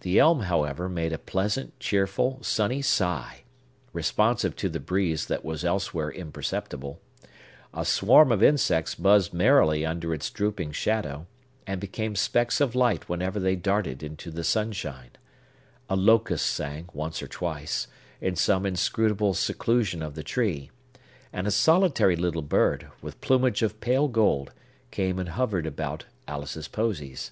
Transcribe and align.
The 0.00 0.18
elm, 0.18 0.40
however, 0.40 0.86
made 0.86 1.14
a 1.14 1.18
pleasant, 1.18 1.80
cheerful, 1.80 2.40
sunny 2.42 2.82
sigh, 2.82 3.44
responsive 3.94 4.54
to 4.56 4.68
the 4.68 4.78
breeze 4.80 5.24
that 5.28 5.46
was 5.46 5.64
elsewhere 5.64 6.10
imperceptible; 6.10 7.00
a 7.72 7.86
swarm 7.86 8.30
of 8.32 8.42
insects 8.42 8.94
buzzed 8.94 9.32
merrily 9.32 9.86
under 9.86 10.12
its 10.12 10.28
drooping 10.28 10.72
shadow, 10.72 11.26
and 11.66 11.80
became 11.80 12.14
specks 12.16 12.60
of 12.60 12.74
light 12.74 13.08
whenever 13.08 13.40
they 13.40 13.56
darted 13.56 14.02
into 14.02 14.30
the 14.30 14.44
sunshine; 14.44 15.12
a 15.88 15.96
locust 15.96 16.48
sang, 16.48 16.90
once 16.92 17.22
or 17.22 17.26
twice, 17.26 17.86
in 18.20 18.36
some 18.36 18.66
inscrutable 18.66 19.32
seclusion 19.32 20.02
of 20.02 20.14
the 20.14 20.22
tree; 20.22 20.70
and 21.32 21.46
a 21.46 21.50
solitary 21.50 22.14
little 22.14 22.42
bird, 22.42 22.88
with 23.00 23.18
plumage 23.22 23.62
of 23.62 23.80
pale 23.80 24.06
gold, 24.08 24.52
came 24.90 25.18
and 25.18 25.30
hovered 25.30 25.64
about 25.64 26.04
Alice's 26.28 26.68
Posies. 26.68 27.30